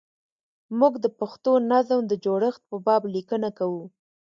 موږ 0.79 0.93
د 1.03 1.05
پښتو 1.19 1.51
نظم 1.71 1.99
د 2.07 2.13
جوړښت 2.25 2.61
په 2.69 2.77
باب 2.85 3.01
لیکنه 3.15 3.49
کوو. 3.57 3.83